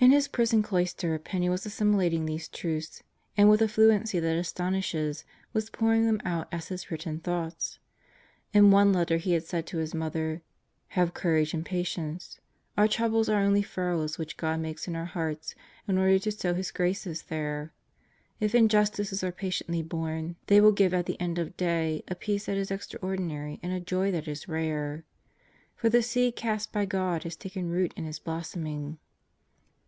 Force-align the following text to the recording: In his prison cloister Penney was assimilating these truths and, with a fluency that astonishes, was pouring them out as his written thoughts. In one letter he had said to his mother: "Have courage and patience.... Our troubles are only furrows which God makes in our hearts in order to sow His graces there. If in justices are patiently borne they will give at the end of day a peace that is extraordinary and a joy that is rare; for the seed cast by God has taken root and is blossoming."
In 0.00 0.10
his 0.12 0.28
prison 0.28 0.62
cloister 0.62 1.18
Penney 1.18 1.48
was 1.48 1.64
assimilating 1.64 2.26
these 2.26 2.46
truths 2.48 3.02
and, 3.38 3.48
with 3.48 3.62
a 3.62 3.68
fluency 3.68 4.20
that 4.20 4.36
astonishes, 4.36 5.24
was 5.54 5.70
pouring 5.70 6.04
them 6.04 6.20
out 6.26 6.46
as 6.52 6.68
his 6.68 6.90
written 6.90 7.20
thoughts. 7.20 7.78
In 8.52 8.70
one 8.70 8.92
letter 8.92 9.16
he 9.16 9.32
had 9.32 9.44
said 9.44 9.66
to 9.68 9.78
his 9.78 9.94
mother: 9.94 10.42
"Have 10.88 11.14
courage 11.14 11.54
and 11.54 11.64
patience.... 11.64 12.38
Our 12.76 12.86
troubles 12.86 13.30
are 13.30 13.40
only 13.40 13.62
furrows 13.62 14.18
which 14.18 14.36
God 14.36 14.60
makes 14.60 14.86
in 14.86 14.94
our 14.94 15.06
hearts 15.06 15.54
in 15.88 15.96
order 15.96 16.18
to 16.18 16.32
sow 16.32 16.52
His 16.52 16.70
graces 16.70 17.22
there. 17.22 17.72
If 18.40 18.54
in 18.54 18.68
justices 18.68 19.24
are 19.24 19.32
patiently 19.32 19.80
borne 19.80 20.36
they 20.48 20.60
will 20.60 20.72
give 20.72 20.92
at 20.92 21.06
the 21.06 21.18
end 21.18 21.38
of 21.38 21.56
day 21.56 22.02
a 22.08 22.14
peace 22.14 22.44
that 22.44 22.58
is 22.58 22.70
extraordinary 22.70 23.58
and 23.62 23.72
a 23.72 23.80
joy 23.80 24.10
that 24.10 24.28
is 24.28 24.48
rare; 24.50 25.06
for 25.74 25.88
the 25.88 26.02
seed 26.02 26.36
cast 26.36 26.72
by 26.74 26.84
God 26.84 27.22
has 27.22 27.36
taken 27.36 27.70
root 27.70 27.94
and 27.96 28.06
is 28.06 28.18
blossoming." 28.18 28.98